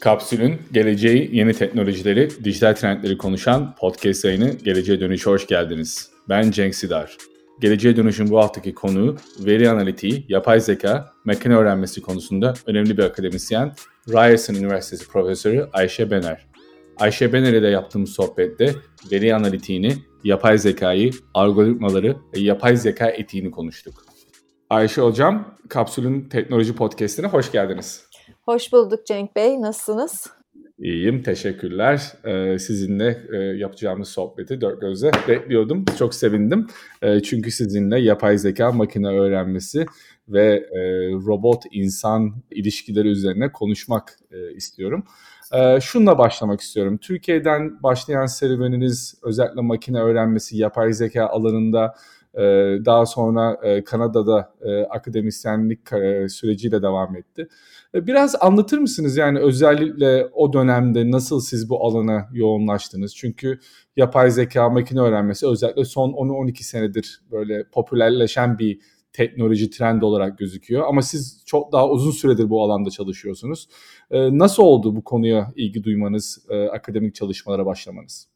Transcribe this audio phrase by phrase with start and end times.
[0.00, 6.10] Kapsül'ün geleceği, yeni teknolojileri, dijital trendleri konuşan podcast yayını Geleceğe Dönüş'e hoş geldiniz.
[6.28, 7.16] Ben Cenk Sidar.
[7.60, 13.72] Geleceğe Dönüş'ün bu haftaki konuğu veri analitiği, yapay zeka, makine öğrenmesi konusunda önemli bir akademisyen,
[14.08, 16.46] Ryerson Üniversitesi Profesörü Ayşe Bener.
[16.96, 18.74] Ayşe Bener ile yaptığımız sohbette
[19.12, 19.94] veri analitiğini,
[20.24, 24.04] yapay zekayı, algoritmaları ve yapay zeka etiğini konuştuk.
[24.70, 28.09] Ayşe Hocam, Kapsül'ün teknoloji podcastine hoş geldiniz.
[28.42, 29.60] Hoş bulduk Cenk Bey.
[29.60, 30.26] Nasılsınız?
[30.78, 32.12] İyiyim, teşekkürler.
[32.24, 35.84] Ee, sizinle e, yapacağımız sohbeti dört gözle bekliyordum.
[35.98, 36.66] Çok sevindim.
[37.02, 39.86] E, çünkü sizinle yapay zeka, makine öğrenmesi
[40.28, 40.80] ve e,
[41.12, 45.04] robot-insan ilişkileri üzerine konuşmak e, istiyorum.
[45.52, 45.58] E,
[46.18, 46.98] başlamak istiyorum.
[46.98, 51.94] Türkiye'den başlayan serüveniniz özellikle makine öğrenmesi, yapay zeka alanında
[52.84, 57.48] daha sonra e, Kanada'da e, akademisyenlik e, süreciyle devam etti.
[57.94, 63.16] Biraz anlatır mısınız yani özellikle o dönemde nasıl siz bu alana yoğunlaştınız?
[63.16, 63.58] Çünkü
[63.96, 68.80] yapay zeka, makine öğrenmesi özellikle son 10-12 senedir böyle popülerleşen bir
[69.12, 70.86] teknoloji trend olarak gözüküyor.
[70.88, 73.68] Ama siz çok daha uzun süredir bu alanda çalışıyorsunuz.
[74.10, 78.28] Nasıl oldu bu konuya ilgi duymanız, akademik çalışmalara başlamanız?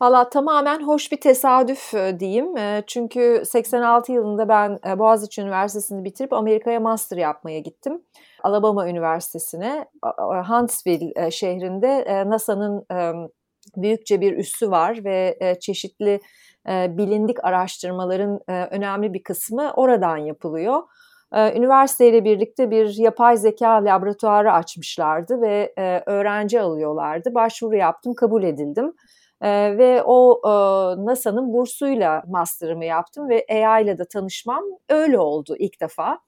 [0.00, 2.54] Valla tamamen hoş bir tesadüf diyeyim.
[2.86, 8.02] Çünkü 86 yılında ben Boğaziçi Üniversitesi'ni bitirip Amerika'ya master yapmaya gittim.
[8.42, 9.86] Alabama Üniversitesi'ne
[10.48, 12.86] Huntsville şehrinde NASA'nın
[13.76, 16.20] büyükçe bir üssü var ve çeşitli
[16.68, 20.82] bilindik araştırmaların önemli bir kısmı oradan yapılıyor.
[21.34, 25.72] Üniversiteyle birlikte bir yapay zeka laboratuvarı açmışlardı ve
[26.06, 27.34] öğrenci alıyorlardı.
[27.34, 28.92] Başvuru yaptım, kabul edildim.
[29.42, 30.50] E, ve o e,
[31.06, 36.18] NASA'nın bursuyla master'ımı yaptım ve AI ile de tanışmam öyle oldu ilk defa.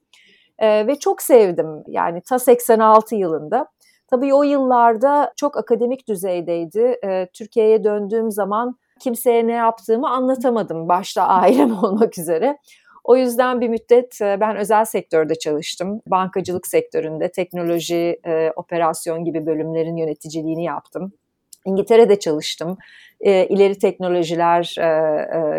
[0.59, 3.67] E, ve çok sevdim yani ta 86 yılında.
[4.07, 6.99] Tabii o yıllarda çok akademik düzeydeydi.
[7.03, 12.57] E, Türkiye'ye döndüğüm zaman kimseye ne yaptığımı anlatamadım başta ailem olmak üzere.
[13.03, 16.01] O yüzden bir müddet ben özel sektörde çalıştım.
[16.07, 18.19] Bankacılık sektöründe teknoloji,
[18.55, 21.13] operasyon gibi bölümlerin yöneticiliğini yaptım.
[21.65, 22.77] İngiltere'de çalıştım.
[23.21, 24.85] E, ileri teknolojiler e,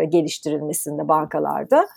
[0.01, 1.87] e, geliştirilmesinde bankalarda.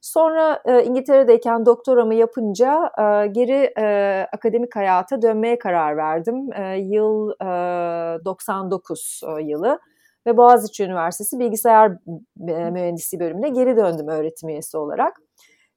[0.00, 3.86] Sonra e, İngiltere'deyken doktoramı yapınca e, geri e,
[4.32, 6.52] akademik hayata dönmeye karar verdim.
[6.52, 9.78] E, yıl e, 99 e, yılı
[10.26, 11.92] ve Boğaziçi Üniversitesi Bilgisayar
[12.36, 15.20] Mühendisliği bölümüne geri döndüm öğretim üyesi olarak.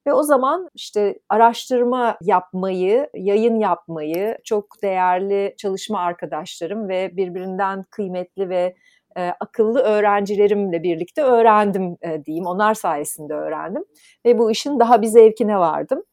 [0.08, 8.50] Ve o zaman işte araştırma yapmayı, yayın yapmayı çok değerli çalışma arkadaşlarım ve birbirinden kıymetli
[8.50, 8.76] ve
[9.18, 12.46] e, akıllı öğrencilerimle birlikte öğrendim e, diyeyim.
[12.46, 13.86] Onlar sayesinde öğrendim
[14.26, 16.04] ve bu işin daha bir zevkine vardım.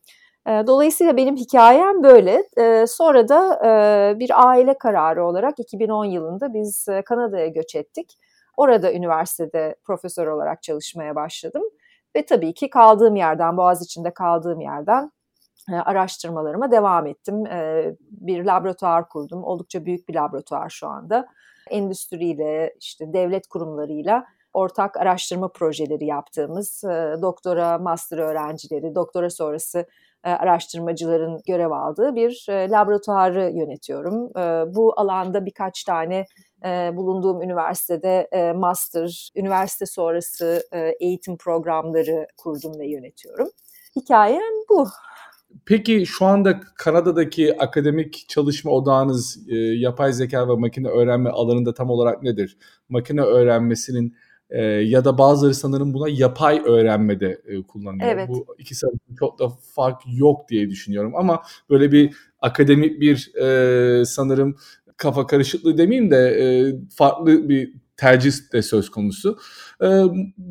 [0.46, 2.44] E, dolayısıyla benim hikayem böyle.
[2.56, 8.18] E, sonra da e, bir aile kararı olarak 2010 yılında biz e, Kanada'ya göç ettik.
[8.56, 11.62] Orada üniversitede profesör olarak çalışmaya başladım.
[12.16, 15.10] Ve tabii ki kaldığım yerden, Boğaz içinde kaldığım yerden
[15.72, 17.46] e, araştırmalarıma devam ettim.
[17.46, 19.44] E, bir laboratuvar kurdum.
[19.44, 21.28] Oldukça büyük bir laboratuvar şu anda.
[21.70, 29.86] Endüstriyle, işte devlet kurumlarıyla ortak araştırma projeleri yaptığımız e, doktora, master öğrencileri, doktora sonrası
[30.22, 34.30] araştırmacıların görev aldığı bir laboratuvarı yönetiyorum.
[34.74, 36.24] Bu alanda birkaç tane
[36.96, 40.62] bulunduğum üniversitede master, üniversite sonrası
[41.00, 43.48] eğitim programları kurdum ve yönetiyorum.
[43.96, 44.86] Hikayem bu.
[45.66, 51.90] Peki şu anda Kanada'daki akademik çalışma odağınız e, yapay zeka ve makine öğrenme alanında tam
[51.90, 52.58] olarak nedir?
[52.88, 54.16] Makine öğrenmesinin
[54.50, 58.08] e, ya da bazıları sanırım buna yapay öğrenmede e, kullanıyor.
[58.12, 58.28] Evet.
[58.28, 64.04] Bu ikisi arasında çok da fark yok diye düşünüyorum ama böyle bir akademik bir e,
[64.04, 64.56] sanırım
[64.96, 66.46] kafa karışıklığı demeyeyim de e,
[66.90, 69.38] farklı bir tercih de söz konusu.
[69.82, 69.88] E,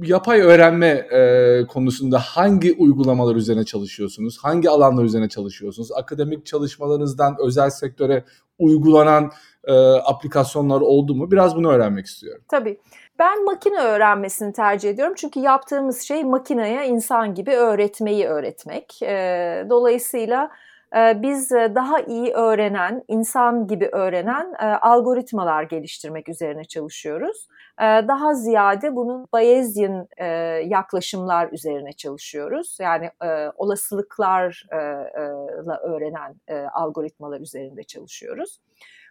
[0.01, 4.37] yapay öğrenme e, konusunda hangi uygulamalar üzerine çalışıyorsunuz?
[4.43, 5.91] Hangi alanlar üzerine çalışıyorsunuz?
[5.91, 8.23] Akademik çalışmalarınızdan özel sektöre
[8.59, 9.31] uygulanan
[9.63, 11.31] e, aplikasyonlar oldu mu?
[11.31, 12.43] Biraz bunu öğrenmek istiyorum.
[12.47, 12.79] Tabii.
[13.19, 19.01] Ben makine öğrenmesini tercih ediyorum çünkü yaptığımız şey makineye insan gibi öğretmeyi öğretmek.
[19.01, 20.49] E, dolayısıyla
[20.93, 27.47] biz daha iyi öğrenen, insan gibi öğrenen e, algoritmalar geliştirmek üzerine çalışıyoruz.
[27.81, 30.25] E, daha ziyade bunun Bayesian e,
[30.65, 32.77] yaklaşımlar üzerine çalışıyoruz.
[32.81, 38.59] Yani e, olasılıklarla öğrenen e, algoritmalar üzerinde çalışıyoruz.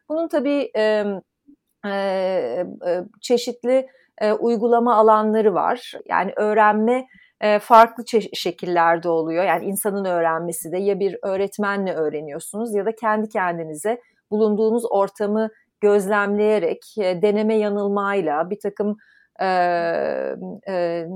[0.09, 1.05] Bunun tabii e,
[1.87, 2.67] e,
[3.21, 3.89] çeşitli
[4.19, 5.93] e, uygulama alanları var.
[6.07, 7.07] Yani öğrenme e,
[7.61, 9.45] farklı şekillerde oluyor.
[9.45, 14.01] Yani insanın öğrenmesi de ya bir öğretmenle öğreniyorsunuz ya da kendi kendinize
[14.31, 15.49] bulunduğunuz ortamı
[15.81, 18.97] gözlemleyerek, deneme yanılmayla bir takım
[19.41, 19.47] e,
[20.69, 21.07] e,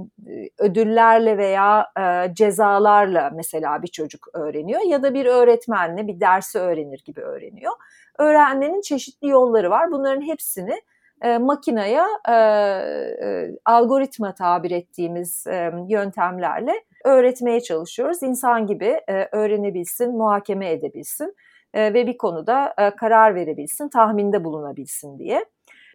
[0.59, 7.03] ödüllerle veya e, cezalarla mesela bir çocuk öğreniyor ya da bir öğretmenle bir dersi öğrenir
[7.05, 7.73] gibi öğreniyor.
[8.19, 9.93] Öğrenmenin çeşitli yolları var.
[9.93, 10.81] Bunların hepsini
[11.23, 16.73] e, makineye e, e, algoritma tabir ettiğimiz e, yöntemlerle
[17.05, 18.23] öğretmeye çalışıyoruz.
[18.23, 21.35] İnsan gibi e, öğrenebilsin, muhakeme edebilsin
[21.75, 25.45] e, ve bir konuda e, karar verebilsin, tahminde bulunabilsin diye.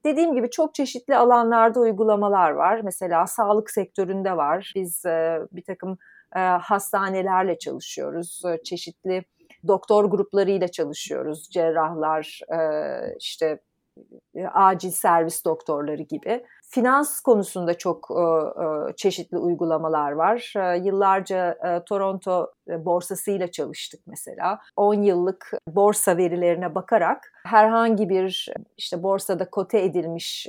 [0.06, 2.82] Dediğim gibi çok çeşitli alanlarda uygulamalar var.
[2.84, 4.72] Mesela sağlık sektöründe var.
[4.76, 5.98] Biz e, bir takım
[6.36, 8.42] e, hastanelerle çalışıyoruz.
[8.46, 9.24] E, çeşitli
[9.68, 11.50] doktor gruplarıyla çalışıyoruz.
[11.52, 12.60] Cerrahlar, e,
[13.20, 13.60] işte
[14.54, 16.46] acil servis doktorları gibi.
[16.64, 20.54] Finans konusunda çok e, e, çeşitli uygulamalar var.
[20.84, 24.60] Yıllarca Toronto borsasıyla çalıştık mesela.
[24.76, 30.48] 10 yıllık borsa verilerine bakarak herhangi bir işte borsada kote edilmiş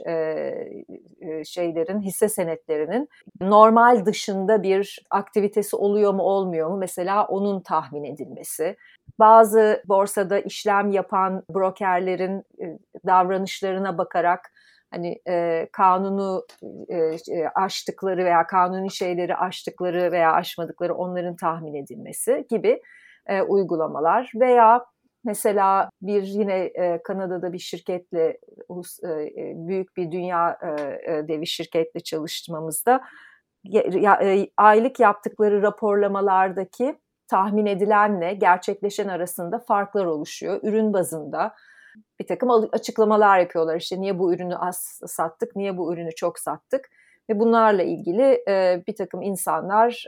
[1.45, 3.09] şeylerin, hisse senetlerinin
[3.41, 8.77] normal dışında bir aktivitesi oluyor mu olmuyor mu mesela onun tahmin edilmesi
[9.19, 14.53] bazı borsada işlem yapan brokerlerin e, davranışlarına bakarak
[14.91, 16.47] hani e, kanunu
[16.89, 22.83] e, e, aştıkları veya kanuni şeyleri aştıkları veya aşmadıkları onların tahmin edilmesi gibi
[23.27, 24.33] e, uygulamalar.
[24.35, 24.85] Veya
[25.25, 28.39] mesela bir yine e, Kanada'da bir şirketle
[29.03, 30.59] e, e, büyük bir dünya
[31.07, 33.01] e, devi şirketle çalıştığımızda
[33.65, 36.97] ya, e, aylık yaptıkları raporlamalardaki
[37.33, 40.61] tahmin edilenle gerçekleşen arasında farklar oluşuyor.
[40.63, 41.55] Ürün bazında
[42.21, 43.77] bir takım açıklamalar yapıyorlar.
[43.77, 46.91] İşte niye bu ürünü az sattık, niye bu ürünü çok sattık
[47.31, 50.07] ve bunlarla ilgili e, bir takım insanlar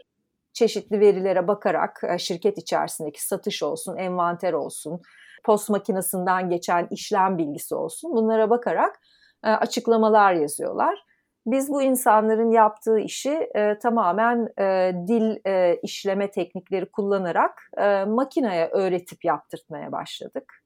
[0.52, 5.00] çeşitli verilere bakarak e, şirket içerisindeki satış olsun, envanter olsun,
[5.44, 9.00] post makinesinden geçen işlem bilgisi olsun bunlara bakarak
[9.44, 11.04] e, açıklamalar yazıyorlar.
[11.46, 18.68] Biz bu insanların yaptığı işi e, tamamen e, dil e, işleme teknikleri kullanarak e, makineye
[18.68, 20.64] öğretip yaptırtmaya başladık.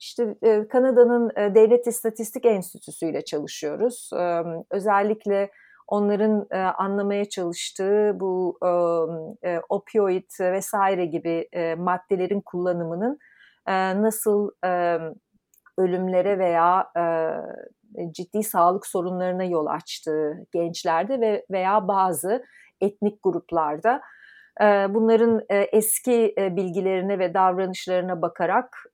[0.00, 4.10] İşte e, Kanada'nın e, Devlet İstatistik Enstitüsü ile çalışıyoruz.
[4.12, 5.50] E, özellikle
[5.86, 13.18] onların e, anlamaya çalıştığı bu e, e, opioid vesaire gibi e, maddelerin kullanımının
[13.66, 14.98] e, nasıl e,
[15.78, 17.02] ölümlere veya e,
[18.10, 22.44] ciddi sağlık sorunlarına yol açtığı gençlerde ve veya bazı
[22.80, 24.00] etnik gruplarda
[24.60, 24.64] e,
[24.94, 28.84] bunların e, eski bilgilerine ve davranışlarına bakarak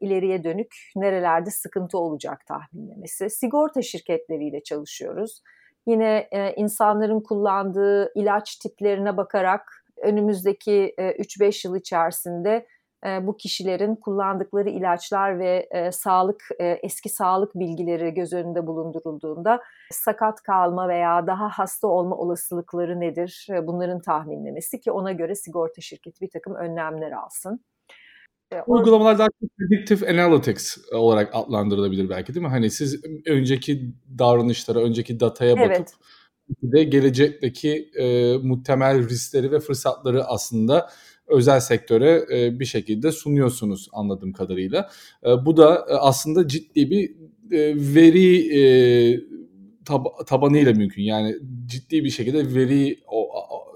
[0.00, 3.30] ileriye dönük nerelerde sıkıntı olacak tahminlemesi.
[3.30, 5.42] Sigorta şirketleriyle çalışıyoruz.
[5.86, 12.66] Yine insanların kullandığı ilaç tiplerine bakarak önümüzdeki 3-5 yıl içerisinde
[13.06, 19.60] e, bu kişilerin kullandıkları ilaçlar ve e, sağlık e, eski sağlık bilgileri göz önünde bulundurulduğunda
[19.92, 23.46] sakat kalma veya daha hasta olma olasılıkları nedir?
[23.50, 27.60] E, bunların tahminlemesi ki ona göre sigorta şirketi bir takım önlemler alsın.
[28.52, 32.50] E, Uygulamalar daha çok predictive analytics olarak adlandırılabilir belki değil mi?
[32.50, 35.94] Hani siz önceki davranışlara, önceki dataya bakıp evet.
[36.62, 40.90] de gelecekteki e, muhtemel riskleri ve fırsatları aslında
[41.30, 44.90] özel sektöre e, bir şekilde sunuyorsunuz anladığım kadarıyla.
[45.26, 47.14] E, bu da e, aslında ciddi bir
[47.94, 48.50] veri
[49.84, 51.02] tab- tabanıyla mümkün.
[51.02, 52.98] Yani ciddi bir şekilde veri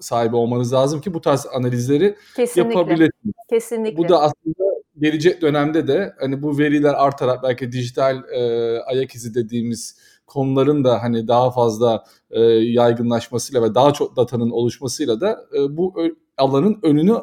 [0.01, 2.79] sahibi olmanız lazım ki bu tarz analizleri Kesinlikle.
[2.79, 3.35] yapabilirsiniz.
[3.51, 3.97] Kesinlikle.
[3.97, 4.65] Bu da aslında
[4.99, 8.41] gelecek dönemde de hani bu veriler artarak belki dijital e,
[8.81, 15.21] ayak izi dediğimiz konuların da hani daha fazla e, yaygınlaşmasıyla ve daha çok datanın oluşmasıyla
[15.21, 15.95] da e, bu
[16.37, 17.17] alanın önünü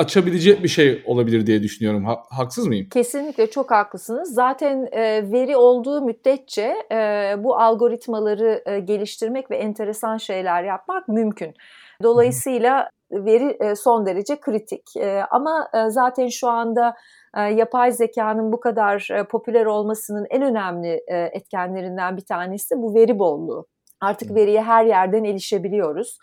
[0.00, 2.04] açabilecek bir şey olabilir diye düşünüyorum.
[2.04, 2.88] Ha, haksız mıyım?
[2.88, 4.34] Kesinlikle çok haklısınız.
[4.34, 11.54] Zaten e, veri olduğu müddetçe e, bu algoritmaları e, geliştirmek ve enteresan şeyler yapmak mümkün.
[12.02, 14.96] Dolayısıyla veri e, son derece kritik.
[14.96, 16.94] E, ama e, zaten şu anda
[17.36, 22.94] e, yapay zekanın bu kadar e, popüler olmasının en önemli e, etkenlerinden bir tanesi bu
[22.94, 23.66] veri bolluğu.
[24.00, 26.18] Artık veriye her yerden erişebiliyoruz.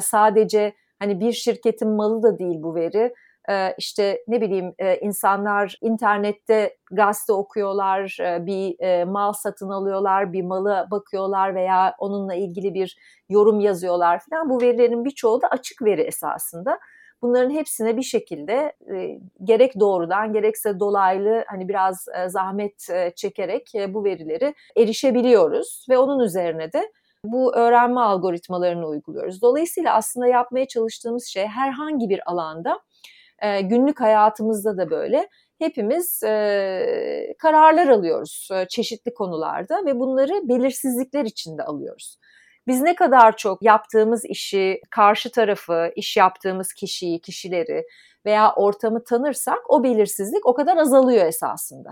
[0.00, 3.14] Sadece Hani bir şirketin malı da değil bu veri.
[3.50, 10.32] Ee, işte ne bileyim e, insanlar internette gazete okuyorlar, e, bir e, mal satın alıyorlar,
[10.32, 12.96] bir malı bakıyorlar veya onunla ilgili bir
[13.28, 14.50] yorum yazıyorlar falan.
[14.50, 16.78] Bu verilerin birçoğu da açık veri esasında.
[17.22, 18.72] Bunların hepsine bir şekilde
[19.44, 26.92] gerek doğrudan gerekse dolaylı hani biraz zahmet çekerek bu verileri erişebiliyoruz ve onun üzerine de
[27.24, 29.42] bu öğrenme algoritmalarını uyguluyoruz.
[29.42, 32.80] Dolayısıyla aslında yapmaya çalıştığımız şey herhangi bir alanda
[33.62, 41.62] günlük hayatımızda da böyle hepimiz e, kararlar alıyoruz e, çeşitli konularda ve bunları belirsizlikler içinde
[41.62, 42.18] alıyoruz.
[42.66, 47.84] Biz ne kadar çok yaptığımız işi, karşı tarafı, iş yaptığımız kişiyi, kişileri
[48.26, 51.90] veya ortamı tanırsak o belirsizlik o kadar azalıyor esasında.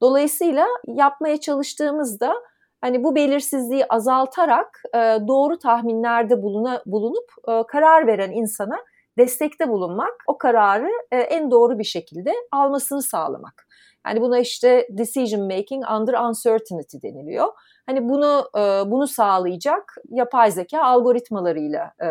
[0.00, 2.34] Dolayısıyla yapmaya çalıştığımızda
[2.82, 4.98] hani bu belirsizliği azaltarak e,
[5.28, 8.76] doğru tahminlerde buluna, bulunup e, karar veren insana
[9.18, 13.66] destekte bulunmak, o kararı e, en doğru bir şekilde almasını sağlamak.
[14.06, 17.46] Yani buna işte decision making under uncertainty deniliyor.
[17.86, 22.08] Hani bunu e, bunu sağlayacak yapay zeka algoritmalarıyla e,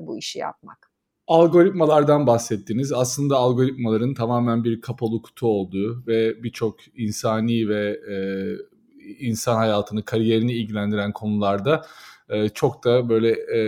[0.00, 0.90] bu işi yapmak.
[1.26, 2.92] Algoritmalardan bahsettiniz.
[2.92, 8.16] Aslında algoritmaların tamamen bir kapalı kutu olduğu ve birçok insani ve e,
[9.18, 11.82] insan hayatını, kariyerini ilgilendiren konularda
[12.28, 13.60] e, çok da böyle e,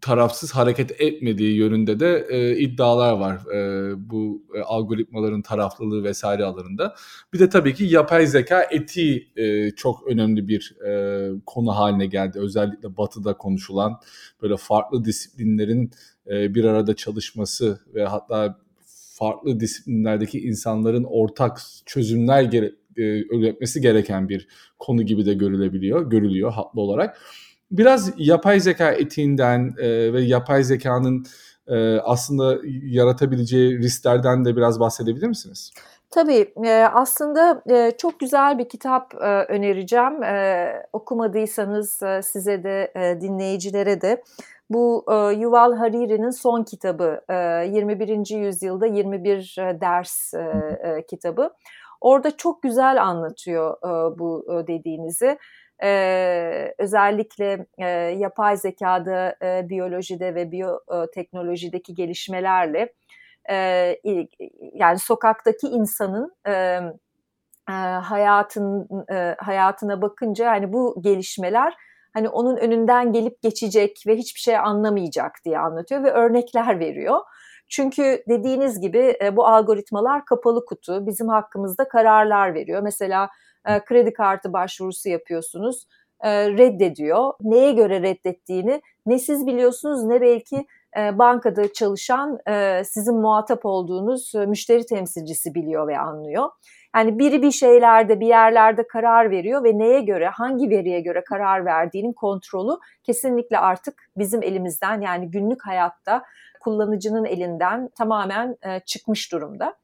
[0.00, 6.94] tarafsız hareket etmediği yönünde de e, iddialar var e, bu e, algoritmaların taraflılığı vesaire alanında.
[7.32, 12.38] Bir de tabii ki yapay zeka etiği e, çok önemli bir e, konu haline geldi.
[12.38, 14.00] Özellikle batıda konuşulan
[14.42, 15.90] böyle farklı disiplinlerin
[16.26, 18.58] e, bir arada çalışması ve hatta
[19.18, 26.80] farklı disiplinlerdeki insanların ortak çözümler gere- üretmesi gereken bir konu gibi de görülebiliyor, görülüyor haklı
[26.80, 27.18] olarak.
[27.70, 31.24] Biraz yapay zeka etiğinden e, ve yapay zekanın
[31.66, 35.72] e, aslında yaratabileceği risklerden de biraz bahsedebilir misiniz?
[36.10, 36.52] Tabii
[36.92, 37.62] aslında
[37.98, 39.14] çok güzel bir kitap
[39.48, 40.14] önereceğim.
[40.92, 44.22] Okumadıysanız size de dinleyicilere de.
[44.70, 45.04] Bu
[45.38, 48.36] Yuval Hariri'nin son kitabı 21.
[48.36, 50.32] yüzyılda 21 ders
[51.10, 51.50] kitabı.
[52.00, 53.76] Orada çok güzel anlatıyor
[54.18, 55.38] bu dediğinizi.
[55.82, 57.88] Ee, özellikle e,
[58.18, 62.92] yapay zekada, e, biyolojide ve biyoteknolojideki gelişmelerle
[63.50, 63.96] e,
[64.74, 66.52] yani sokaktaki insanın e,
[67.68, 71.74] e, hayatın e, hayatına bakınca yani bu gelişmeler
[72.14, 77.20] hani onun önünden gelip geçecek ve hiçbir şey anlamayacak diye anlatıyor ve örnekler veriyor.
[77.68, 82.82] Çünkü dediğiniz gibi e, bu algoritmalar kapalı kutu, bizim hakkımızda kararlar veriyor.
[82.82, 83.28] Mesela
[83.66, 85.86] e, kredi kartı başvurusu yapıyorsunuz,
[86.20, 87.32] e, reddediyor.
[87.40, 92.38] Neye göre reddettiğini ne siz biliyorsunuz ne belki bankada çalışan
[92.84, 96.48] sizin muhatap olduğunuz müşteri temsilcisi biliyor ve anlıyor.
[96.96, 101.64] Yani biri bir şeylerde bir yerlerde karar veriyor ve neye göre hangi veriye göre karar
[101.64, 106.22] verdiğinin kontrolü kesinlikle artık bizim elimizden yani günlük hayatta
[106.60, 109.74] kullanıcının elinden tamamen e, çıkmış durumda.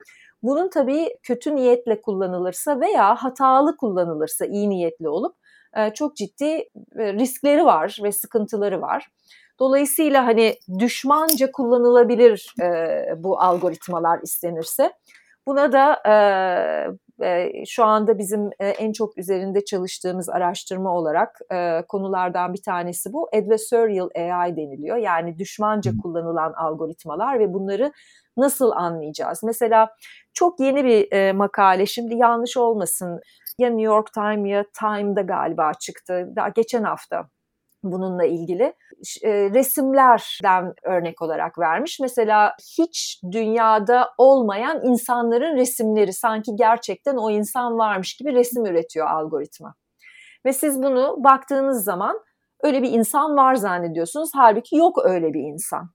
[0.43, 5.37] Bunun tabii kötü niyetle kullanılırsa veya hatalı kullanılırsa iyi niyetli olup
[5.77, 9.09] e, çok ciddi e, riskleri var ve sıkıntıları var.
[9.59, 12.55] Dolayısıyla hani düşmanca kullanılabilir
[13.17, 14.93] bu algoritmalar istenirse.
[15.47, 16.03] Buna da
[17.67, 23.29] şu anda bizim e, en çok üzerinde çalıştığımız araştırma olarak e, konulardan bir tanesi bu.
[23.35, 24.97] Adversarial AI deniliyor.
[24.97, 27.93] Yani düşmanca kullanılan algoritmalar ve bunları
[28.37, 29.43] nasıl anlayacağız?
[29.45, 29.91] Mesela
[30.35, 33.21] çok yeni bir e, makale, şimdi yanlış olmasın
[33.59, 36.29] ya New York Times ya Time'da galiba çıktı.
[36.37, 37.29] Daha geçen hafta
[37.93, 38.75] bununla ilgili
[39.23, 42.01] e, resimlerden örnek olarak vermiş.
[42.01, 49.75] Mesela hiç dünyada olmayan insanların resimleri sanki gerçekten o insan varmış gibi resim üretiyor algoritma.
[50.47, 52.21] Ve siz bunu baktığınız zaman
[52.63, 54.31] öyle bir insan var zannediyorsunuz.
[54.35, 55.91] Halbuki yok öyle bir insan.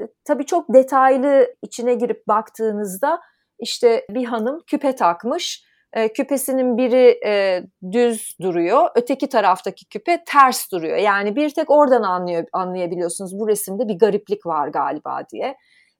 [0.00, 3.20] E, tabii çok detaylı içine girip baktığınızda
[3.58, 5.65] işte bir hanım küpe takmış
[5.96, 7.62] e, küpesinin biri e,
[7.92, 10.96] düz duruyor, öteki taraftaki küpe ters duruyor.
[10.96, 15.56] Yani bir tek oradan anlıyor, anlayabiliyorsunuz bu resimde bir gariplik var galiba diye.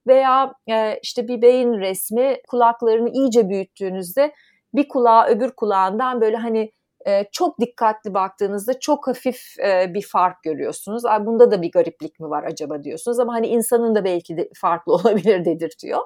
[0.06, 4.32] Veya e, işte bir beyin resmi kulaklarını iyice büyüttüğünüzde
[4.74, 6.72] bir kulağı öbür kulağından böyle hani
[7.06, 11.04] e, çok dikkatli baktığınızda çok hafif e, bir fark görüyorsunuz.
[11.04, 14.48] Ay, bunda da bir gariplik mi var acaba diyorsunuz ama hani insanın da belki de
[14.60, 16.00] farklı olabilir dedirtiyor.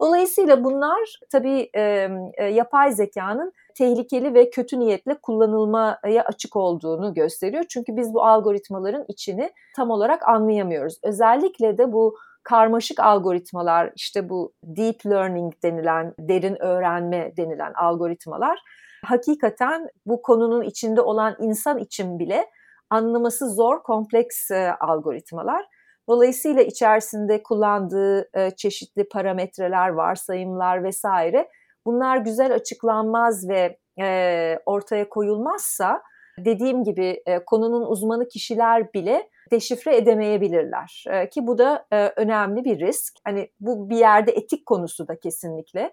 [0.00, 7.64] Dolayısıyla bunlar tabii e, yapay zekanın tehlikeli ve kötü niyetle kullanılmaya açık olduğunu gösteriyor.
[7.68, 10.98] Çünkü biz bu algoritmaların içini tam olarak anlayamıyoruz.
[11.02, 18.58] Özellikle de bu karmaşık algoritmalar, işte bu deep learning denilen, derin öğrenme denilen algoritmalar
[19.04, 22.46] hakikaten bu konunun içinde olan insan için bile
[22.90, 25.66] anlaması zor, kompleks e, algoritmalar.
[26.08, 31.48] Dolayısıyla içerisinde kullandığı e, çeşitli parametreler, varsayımlar vesaire
[31.86, 36.02] bunlar güzel açıklanmaz ve e, ortaya koyulmazsa
[36.38, 41.04] dediğim gibi e, konunun uzmanı kişiler bile deşifre edemeyebilirler.
[41.10, 43.14] E, ki bu da e, önemli bir risk.
[43.24, 45.92] Hani bu bir yerde etik konusu da kesinlikle.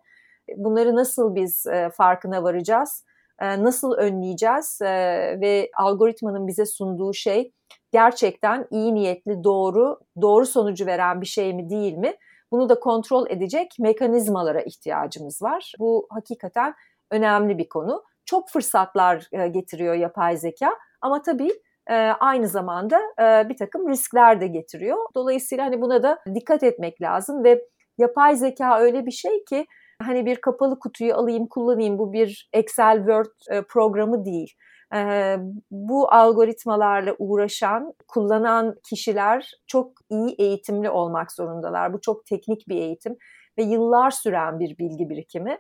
[0.58, 3.06] Bunları nasıl biz e, farkına varacağız?
[3.42, 4.80] Nasıl önleyeceğiz?
[5.42, 7.52] Ve algoritmanın bize sunduğu şey
[7.92, 12.14] gerçekten iyi niyetli, doğru, doğru sonucu veren bir şey mi değil mi?
[12.52, 15.74] Bunu da kontrol edecek mekanizmalara ihtiyacımız var.
[15.80, 16.74] Bu hakikaten
[17.12, 18.04] önemli bir konu.
[18.26, 21.52] Çok fırsatlar getiriyor yapay zeka ama tabii
[22.20, 23.00] aynı zamanda
[23.50, 24.98] bir takım riskler de getiriyor.
[25.16, 27.66] Dolayısıyla hani buna da dikkat etmek lazım ve
[27.98, 29.66] yapay zeka öyle bir şey ki
[30.08, 34.56] hani bir kapalı kutuyu alayım kullanayım bu bir Excel Word programı değil
[35.72, 41.94] bu algoritmalarla uğraşan, kullanan kişiler çok iyi eğitimli olmak zorundalar.
[41.94, 43.18] Bu çok teknik bir eğitim
[43.58, 45.58] ve yıllar süren bir bilgi birikimi.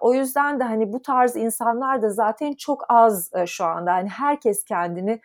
[0.00, 3.92] O yüzden de hani bu tarz insanlar da zaten çok az şu anda.
[3.92, 5.20] Hani herkes kendini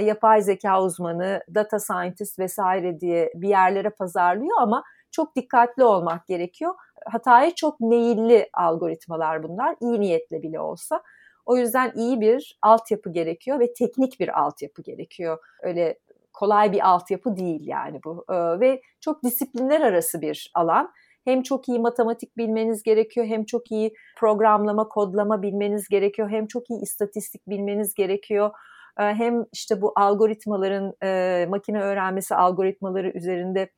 [0.00, 6.74] yapay zeka uzmanı, data scientist vesaire diye bir yerlere pazarlıyor ama çok dikkatli olmak gerekiyor.
[7.06, 11.02] Hataya çok meyilli algoritmalar bunlar, iyi niyetle bile olsa.
[11.46, 15.38] O yüzden iyi bir altyapı gerekiyor ve teknik bir altyapı gerekiyor.
[15.62, 15.98] Öyle
[16.32, 18.24] kolay bir altyapı değil yani bu.
[18.30, 20.92] Ee, ve çok disiplinler arası bir alan.
[21.24, 26.70] Hem çok iyi matematik bilmeniz gerekiyor, hem çok iyi programlama, kodlama bilmeniz gerekiyor, hem çok
[26.70, 28.50] iyi istatistik bilmeniz gerekiyor.
[28.98, 33.68] Ee, hem işte bu algoritmaların, e, makine öğrenmesi algoritmaları üzerinde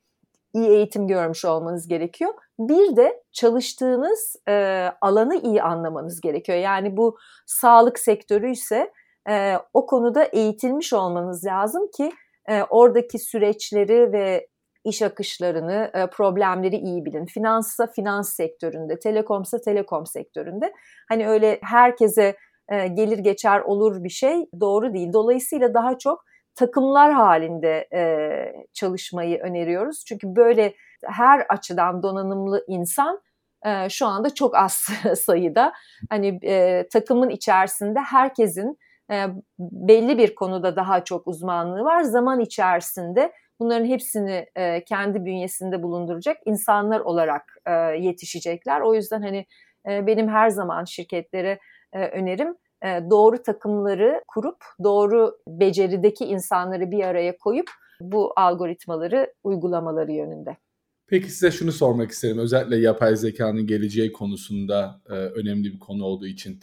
[0.55, 2.33] iyi eğitim görmüş olmanız gerekiyor.
[2.59, 6.57] Bir de çalıştığınız e, alanı iyi anlamanız gerekiyor.
[6.57, 8.91] Yani bu sağlık sektörü ise
[9.29, 12.11] e, o konuda eğitilmiş olmanız lazım ki
[12.49, 14.47] e, oradaki süreçleri ve
[14.85, 17.25] iş akışlarını, e, problemleri iyi bilin.
[17.25, 20.73] Finanssa finans sektöründe, telekomsa telekom sektöründe.
[21.09, 22.35] Hani öyle herkese
[22.69, 25.13] e, gelir geçer olur bir şey doğru değil.
[25.13, 26.23] Dolayısıyla daha çok
[26.55, 30.05] takımlar halinde e, çalışmayı öneriyoruz.
[30.05, 33.21] Çünkü böyle her açıdan donanımlı insan
[33.65, 34.73] e, şu anda çok az
[35.15, 35.73] sayıda.
[36.09, 38.77] Hani e, takımın içerisinde herkesin
[39.11, 39.25] e,
[39.59, 42.01] belli bir konuda daha çok uzmanlığı var.
[42.01, 48.81] Zaman içerisinde bunların hepsini e, kendi bünyesinde bulunduracak insanlar olarak e, yetişecekler.
[48.81, 49.45] O yüzden hani
[49.89, 51.59] e, benim her zaman şirketlere
[51.93, 52.55] e, önerim
[53.09, 57.71] doğru takımları kurup doğru becerideki insanları bir araya koyup
[58.01, 60.57] bu algoritmaları uygulamaları yönünde.
[61.07, 62.37] Peki size şunu sormak isterim.
[62.37, 66.59] Özellikle yapay zekanın geleceği konusunda e, önemli bir konu olduğu için.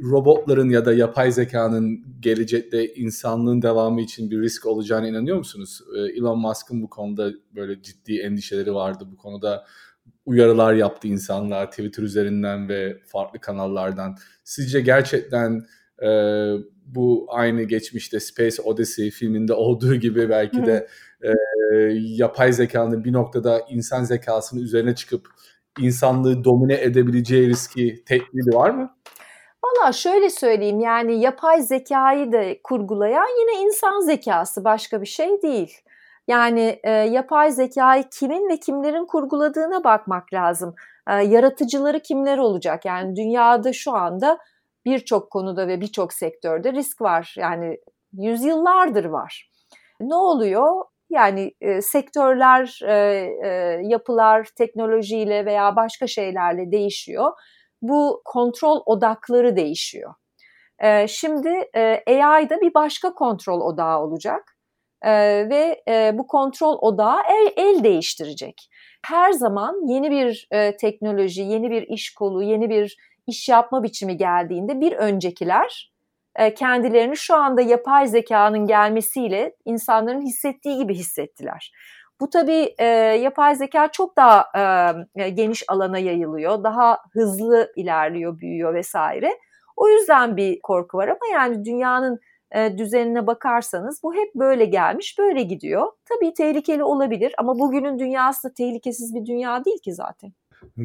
[0.00, 5.80] Robotların ya da yapay zekanın gelecekte insanlığın devamı için bir risk olacağına inanıyor musunuz?
[5.96, 9.08] E, Elon Musk'ın bu konuda böyle ciddi endişeleri vardı.
[9.12, 9.66] Bu konuda
[10.26, 14.16] uyarılar yaptı insanlar Twitter üzerinden ve farklı kanallardan.
[14.44, 15.62] Sizce gerçekten
[16.02, 16.08] e,
[16.86, 20.88] bu aynı geçmişte Space Odyssey filminde olduğu gibi belki de
[21.22, 21.32] e,
[21.94, 25.28] yapay zekanın bir noktada insan zekasının üzerine çıkıp
[25.80, 28.96] insanlığı domine edebileceği riski tehdidi var mı?
[29.64, 35.72] Valla şöyle söyleyeyim yani yapay zekayı da kurgulayan yine insan zekası başka bir şey değil.
[36.28, 40.74] Yani e, yapay zekayı kimin ve kimlerin kurguladığına bakmak lazım.
[41.10, 42.84] E, yaratıcıları kimler olacak?
[42.84, 44.38] Yani dünyada şu anda
[44.84, 47.34] birçok konuda ve birçok sektörde risk var.
[47.38, 47.78] Yani
[48.12, 49.50] yüzyıllardır var.
[50.00, 50.84] Ne oluyor?
[51.10, 52.94] Yani e, sektörler, e,
[53.44, 53.48] e,
[53.82, 57.32] yapılar teknolojiyle veya başka şeylerle değişiyor.
[57.82, 60.14] Bu kontrol odakları değişiyor.
[60.78, 61.68] E, şimdi
[62.06, 64.53] e, AI'da bir başka kontrol odağı olacak
[65.04, 65.12] e,
[65.50, 68.70] ve e, bu kontrol odağı el, el değiştirecek.
[69.06, 74.16] Her zaman yeni bir e, teknoloji, yeni bir iş kolu, yeni bir iş yapma biçimi
[74.16, 75.94] geldiğinde bir öncekiler
[76.36, 81.72] e, kendilerini şu anda yapay zekanın gelmesiyle insanların hissettiği gibi hissettiler.
[82.20, 82.86] Bu tabii e,
[83.22, 84.48] yapay zeka çok daha
[85.16, 89.38] e, geniş alana yayılıyor, daha hızlı ilerliyor, büyüyor vesaire.
[89.76, 92.20] O yüzden bir korku var ama yani dünyanın
[92.54, 95.86] e, düzenine bakarsanız bu hep böyle gelmiş, böyle gidiyor.
[96.04, 100.32] Tabii tehlikeli olabilir ama bugünün dünyası da tehlikesiz bir dünya değil ki zaten.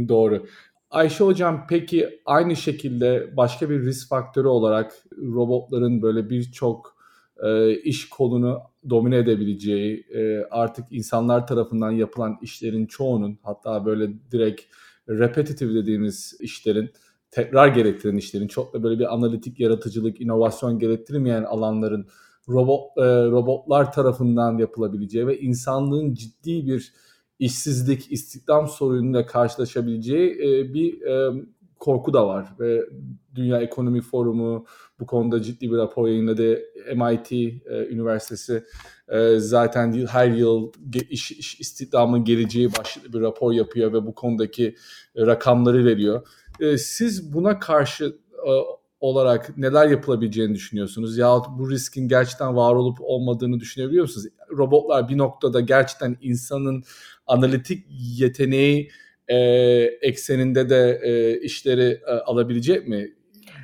[0.07, 0.45] Doğru.
[0.91, 6.95] Ayşe Hocam peki aynı şekilde başka bir risk faktörü olarak robotların böyle birçok
[7.43, 14.61] e, iş kolunu domine edebileceği, e, artık insanlar tarafından yapılan işlerin çoğunun hatta böyle direkt
[15.09, 16.91] repetitive dediğimiz işlerin
[17.31, 22.07] tekrar gerektiren işlerin çok da böyle bir analitik yaratıcılık, inovasyon gerektirmeyen alanların
[22.49, 26.93] robot e, robotlar tarafından yapılabileceği ve insanlığın ciddi bir
[27.39, 31.43] işsizlik, istihdam sorunuyla karşılaşabileceği e, bir e,
[31.79, 32.85] korku da var ve
[33.35, 34.65] Dünya Ekonomi Forumu
[34.99, 36.59] bu konuda ciddi bir rapor yayınladı.
[36.95, 38.63] MIT e, Üniversitesi
[39.07, 40.71] e, zaten her yıl
[41.09, 44.75] iş, iş istihdamın geleceği başlıklı bir rapor yapıyor ve bu konudaki
[45.17, 46.27] rakamları veriyor.
[46.59, 48.51] E, siz buna karşı e,
[48.99, 51.17] olarak neler yapılabileceğini düşünüyorsunuz?
[51.17, 54.27] Yahut bu riskin gerçekten var olup olmadığını düşünebiliyor musunuz?
[54.57, 56.83] Robotlar bir noktada gerçekten insanın
[57.27, 57.85] analitik
[58.17, 58.89] yeteneği
[59.27, 59.37] e,
[60.01, 63.13] ekseninde de e, işleri e, alabilecek mi?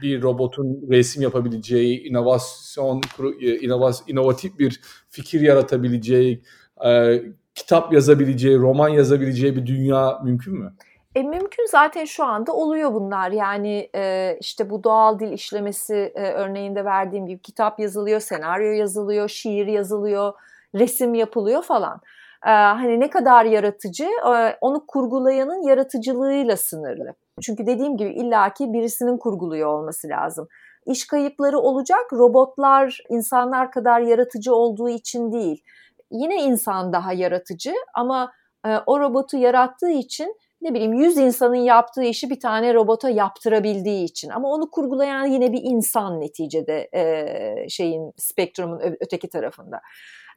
[0.01, 3.01] Bir robotun resim yapabileceği, inovasyon,
[3.41, 6.43] e, inovas, inovatif bir fikir yaratabileceği,
[6.85, 7.21] e,
[7.55, 10.75] kitap yazabileceği, roman yazabileceği bir dünya mümkün mü?
[11.15, 13.31] E, mümkün zaten şu anda oluyor bunlar.
[13.31, 19.29] Yani e, işte bu doğal dil işlemesi e, örneğinde verdiğim gibi kitap yazılıyor, senaryo yazılıyor,
[19.29, 20.33] şiir yazılıyor,
[20.75, 22.01] resim yapılıyor falan.
[22.45, 27.13] E, hani ne kadar yaratıcı, e, onu kurgulayanın yaratıcılığıyla sınırlı.
[27.41, 30.47] Çünkü dediğim gibi illaki birisinin kurguluyor olması lazım.
[30.85, 32.13] İş kayıpları olacak.
[32.13, 35.63] Robotlar insanlar kadar yaratıcı olduğu için değil.
[36.11, 38.31] Yine insan daha yaratıcı ama
[38.65, 44.03] e, o robotu yarattığı için ne bileyim 100 insanın yaptığı işi bir tane robota yaptırabildiği
[44.03, 49.81] için ama onu kurgulayan yine bir insan neticede e, şeyin spektrumun öteki tarafında.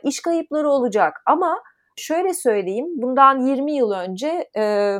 [0.05, 1.63] İş kayıpları olacak ama
[1.97, 4.97] şöyle söyleyeyim bundan 20 yıl önce e,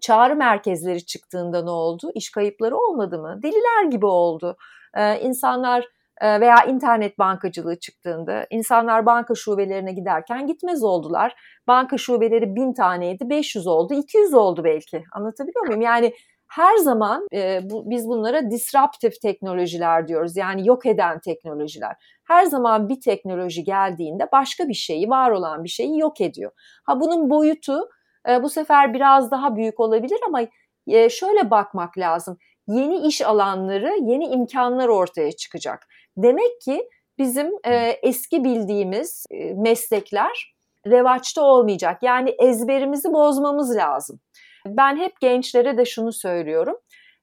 [0.00, 2.10] çağrı merkezleri çıktığında ne oldu?
[2.14, 3.40] İş kayıpları olmadı mı?
[3.42, 4.56] Deliler gibi oldu.
[4.96, 5.86] E, insanlar
[6.22, 11.34] veya internet bankacılığı çıktığında insanlar banka şubelerine giderken gitmez oldular.
[11.66, 15.04] Banka şubeleri bin taneydi, 500 oldu, 200 oldu belki.
[15.12, 15.80] Anlatabiliyor muyum?
[15.80, 16.12] Yani
[16.50, 20.36] her zaman e, bu, biz bunlara disruptive teknolojiler diyoruz.
[20.36, 21.96] Yani yok eden teknolojiler.
[22.24, 26.52] Her zaman bir teknoloji geldiğinde başka bir şeyi, var olan bir şeyi yok ediyor.
[26.84, 27.88] Ha bunun boyutu
[28.28, 30.40] e, bu sefer biraz daha büyük olabilir ama
[30.86, 32.38] e, şöyle bakmak lazım.
[32.66, 35.86] Yeni iş alanları, yeni imkanlar ortaya çıkacak.
[36.22, 40.54] Demek ki bizim e, eski bildiğimiz e, meslekler
[40.86, 42.02] revaçta olmayacak.
[42.02, 44.20] Yani ezberimizi bozmamız lazım.
[44.66, 46.76] Ben hep gençlere de şunu söylüyorum.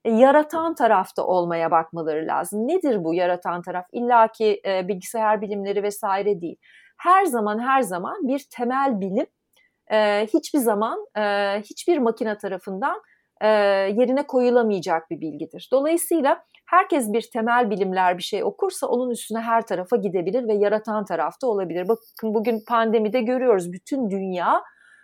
[0.06, 2.68] E, yaratan tarafta olmaya bakmaları lazım.
[2.68, 3.86] Nedir bu yaratan taraf?
[3.92, 6.58] İlla ki e, bilgisayar bilimleri vesaire değil.
[6.98, 9.26] Her zaman her zaman bir temel bilim
[9.92, 11.22] e, hiçbir zaman e,
[11.62, 13.02] hiçbir makine tarafından
[13.42, 13.48] e,
[13.98, 15.70] yerine koyulamayacak bir bilgidir.
[15.72, 21.06] Dolayısıyla herkes bir temel bilimler bir şey okursa onun üstüne her tarafa gidebilir ve yaratan
[21.06, 21.88] tarafta olabilir.
[21.88, 24.64] Bakın bugün pandemide görüyoruz bütün dünya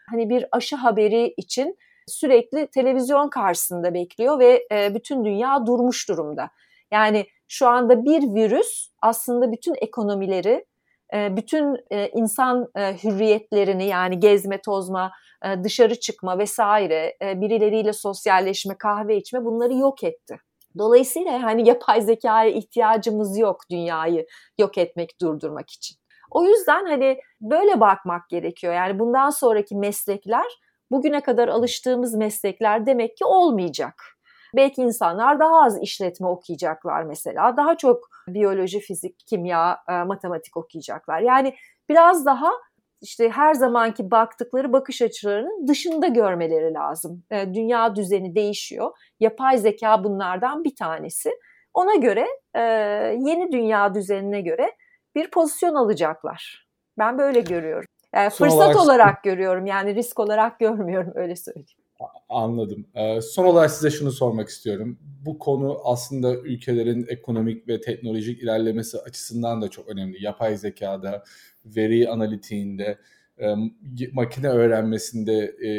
[0.10, 6.50] hani bir aşı haberi için sürekli televizyon karşısında bekliyor ve e, bütün dünya durmuş durumda.
[6.92, 10.66] Yani şu anda bir virüs aslında bütün ekonomileri,
[11.14, 15.12] e, bütün e, insan hürriyetlerini yani gezme, tozma,
[15.64, 20.40] dışarı çıkma vesaire, birileriyle sosyalleşme, kahve içme bunları yok etti.
[20.78, 24.26] Dolayısıyla hani yapay zekaya ihtiyacımız yok dünyayı
[24.60, 25.98] yok etmek, durdurmak için.
[26.32, 28.74] O yüzden hani böyle bakmak gerekiyor.
[28.74, 30.46] Yani bundan sonraki meslekler
[30.92, 34.04] bugüne kadar alıştığımız meslekler demek ki olmayacak.
[34.56, 37.58] Belki insanlar daha az işletme okuyacaklar mesela.
[37.58, 41.20] Daha çok biyoloji, fizik, kimya, matematik okuyacaklar.
[41.20, 41.56] Yani
[41.90, 42.52] biraz daha
[43.04, 47.24] işte her zamanki baktıkları bakış açılarının dışında görmeleri lazım.
[47.32, 48.92] E, dünya düzeni değişiyor.
[49.20, 51.32] Yapay zeka bunlardan bir tanesi.
[51.74, 52.62] Ona göre e,
[53.20, 54.72] yeni dünya düzenine göre
[55.16, 56.68] bir pozisyon alacaklar.
[56.98, 57.88] Ben böyle görüyorum.
[58.16, 61.83] Yani fırsat olarak, olarak görüyorum yani risk olarak görmüyorum öyle söyleyeyim.
[62.30, 62.86] Anladım.
[62.96, 65.00] Ee, son olarak size şunu sormak istiyorum.
[65.26, 70.24] Bu konu aslında ülkelerin ekonomik ve teknolojik ilerlemesi açısından da çok önemli.
[70.24, 71.24] Yapay zekada,
[71.66, 72.98] veri analitiğinde,
[73.40, 73.56] e,
[74.14, 75.70] makine öğrenmesinde e,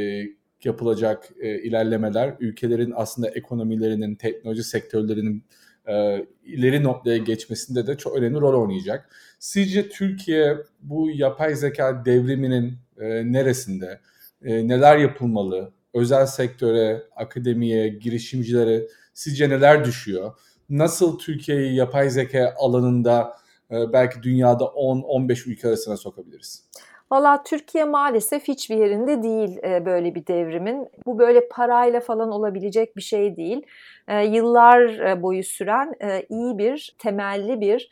[0.64, 5.44] yapılacak e, ilerlemeler ülkelerin aslında ekonomilerinin, teknoloji sektörlerinin
[5.88, 9.10] e, ileri noktaya geçmesinde de çok önemli rol oynayacak.
[9.38, 14.00] Sizce Türkiye bu yapay zeka devriminin e, neresinde?
[14.42, 15.72] E, neler yapılmalı?
[15.94, 18.82] Özel sektöre, akademiye, girişimcilere
[19.14, 20.32] sizce neler düşüyor?
[20.70, 23.36] Nasıl Türkiye'yi yapay zeka alanında
[23.70, 26.64] e, belki dünyada 10-15 ülke arasına sokabiliriz?
[27.10, 30.88] Valla Türkiye maalesef hiçbir yerinde değil e, böyle bir devrimin.
[31.06, 33.62] Bu böyle parayla falan olabilecek bir şey değil.
[34.08, 35.94] E, yıllar boyu süren
[36.28, 37.90] iyi bir, temelli bir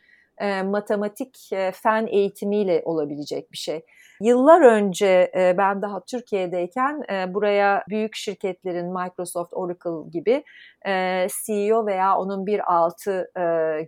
[0.64, 3.84] matematik fen eğitimiyle olabilecek bir şey.
[4.22, 7.02] Yıllar önce ben daha Türkiye'deyken
[7.35, 10.44] buraya büyük şirketlerin Microsoft, Oracle gibi
[11.44, 13.30] CEO veya onun bir altı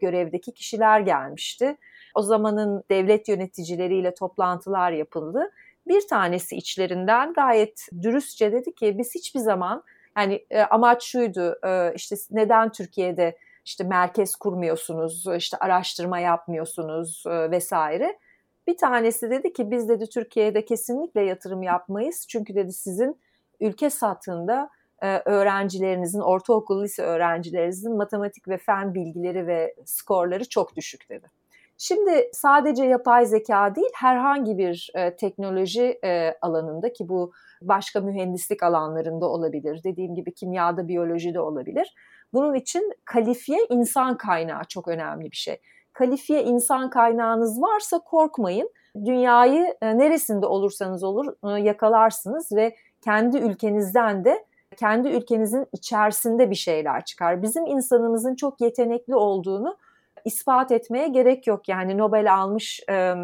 [0.00, 1.76] görevdeki kişiler gelmişti.
[2.14, 5.50] O zamanın devlet yöneticileriyle toplantılar yapıldı.
[5.88, 9.82] Bir tanesi içlerinden gayet dürüstçe dedi ki biz hiçbir zaman
[10.16, 11.58] yani amaç şuydu
[11.94, 18.18] işte neden Türkiye'de işte merkez kurmuyorsunuz, işte araştırma yapmıyorsunuz vesaire.
[18.66, 22.26] Bir tanesi dedi ki biz dedi Türkiye'de kesinlikle yatırım yapmayız.
[22.28, 23.20] Çünkü dedi sizin
[23.60, 24.70] ülke satında
[25.02, 31.30] e, öğrencilerinizin, ortaokul lise öğrencilerinizin matematik ve fen bilgileri ve skorları çok düşük dedi.
[31.78, 38.62] Şimdi sadece yapay zeka değil herhangi bir e, teknoloji e, alanında ki bu başka mühendislik
[38.62, 39.84] alanlarında olabilir.
[39.84, 41.94] Dediğim gibi kimyada, biyolojide olabilir.
[42.32, 45.60] Bunun için kalifiye insan kaynağı çok önemli bir şey.
[45.94, 48.70] Kalifiye insan kaynağınız varsa korkmayın.
[49.04, 54.44] Dünyayı e, neresinde olursanız olur e, yakalarsınız ve kendi ülkenizden de
[54.76, 57.42] kendi ülkenizin içerisinde bir şeyler çıkar.
[57.42, 59.76] Bizim insanımızın çok yetenekli olduğunu
[60.24, 61.68] ispat etmeye gerek yok.
[61.68, 63.14] Yani Nobel almış e,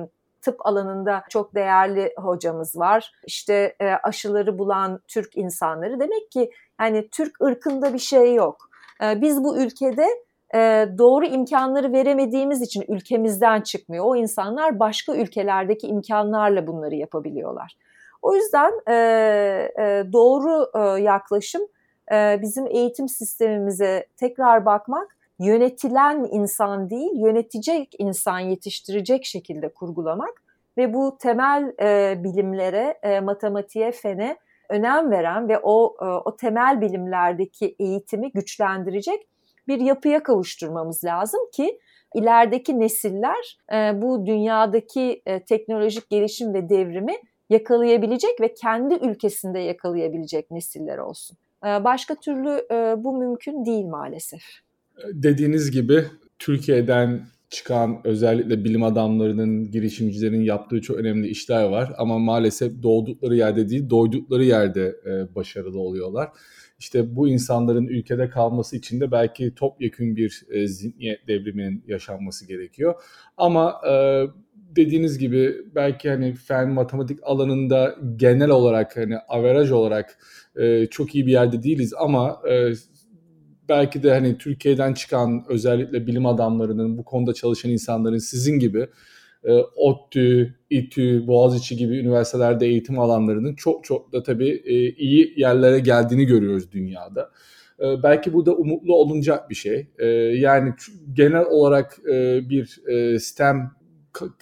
[0.43, 3.13] tıp alanında çok değerli hocamız var.
[3.27, 6.01] İşte aşıları bulan Türk insanları.
[6.01, 8.71] Demek ki yani Türk ırkında bir şey yok.
[9.03, 10.07] Biz bu ülkede
[10.99, 14.05] doğru imkanları veremediğimiz için ülkemizden çıkmıyor.
[14.05, 17.77] O insanlar başka ülkelerdeki imkanlarla bunları yapabiliyorlar.
[18.23, 18.73] O yüzden
[20.13, 21.63] doğru yaklaşım
[22.13, 30.43] bizim eğitim sistemimize tekrar bakmak yönetilen insan değil, yönetecek insan yetiştirecek şekilde kurgulamak
[30.77, 31.73] ve bu temel
[32.25, 34.37] bilimlere, matematiğe, fene
[34.69, 39.27] önem veren ve o o temel bilimlerdeki eğitimi güçlendirecek
[39.69, 41.79] bir yapıya kavuşturmamız lazım ki
[42.15, 47.15] ilerideki nesiller e, bu dünyadaki e, teknolojik gelişim ve devrimi
[47.51, 51.37] yakalayabilecek ve kendi ülkesinde yakalayabilecek nesiller olsun.
[51.65, 52.67] E, başka türlü
[53.05, 54.43] bu mümkün değil maalesef
[55.13, 56.05] dediğiniz gibi
[56.39, 61.93] Türkiye'den çıkan özellikle bilim adamlarının, girişimcilerin yaptığı çok önemli işler var.
[61.99, 64.97] Ama maalesef doğdukları yerde değil, doydukları yerde
[65.35, 66.29] başarılı oluyorlar.
[66.81, 72.95] İşte bu insanların ülkede kalması için de belki topyekün bir e, zihniyet devriminin yaşanması gerekiyor.
[73.37, 74.25] Ama e,
[74.77, 80.19] dediğiniz gibi belki hani fen matematik alanında genel olarak hani averaj olarak
[80.57, 82.73] e, çok iyi bir yerde değiliz ama e,
[83.69, 88.89] belki de hani Türkiye'den çıkan özellikle bilim adamlarının bu konuda çalışan insanların sizin gibi
[89.45, 95.79] e, ODTÜ, İTÜ, Boğaziçi gibi üniversitelerde eğitim alanlarının çok çok da tabii e, iyi yerlere
[95.79, 97.31] geldiğini görüyoruz dünyada.
[97.81, 99.87] E, belki bu da umutlu olunacak bir şey.
[99.99, 100.75] E, yani
[101.13, 103.71] genel olarak e, bir e, STEM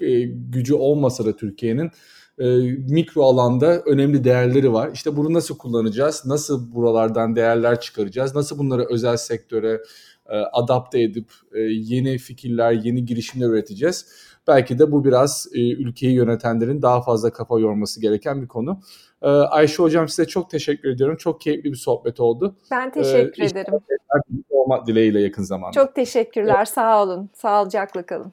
[0.00, 1.90] e, gücü olmasa da Türkiye'nin
[2.38, 2.46] e,
[2.88, 4.90] mikro alanda önemli değerleri var.
[4.94, 6.22] İşte bunu nasıl kullanacağız?
[6.26, 8.34] Nasıl buralardan değerler çıkaracağız?
[8.34, 9.82] Nasıl bunları özel sektöre
[10.28, 14.06] e, adapte edip e, yeni fikirler, yeni girişimler üreteceğiz?
[14.48, 18.80] Belki de bu biraz e, ülkeyi yönetenlerin daha fazla kafa yorması gereken bir konu.
[19.22, 21.16] E, Ayşe Hocam size çok teşekkür ediyorum.
[21.16, 22.56] Çok keyifli bir sohbet oldu.
[22.70, 23.74] Ben teşekkür e, ederim.
[24.50, 25.72] Olmak dileğiyle yakın zamanda.
[25.72, 26.54] Çok teşekkürler.
[26.58, 26.68] Evet.
[26.68, 27.30] Sağ olun.
[27.34, 28.32] Sağlıcakla kalın.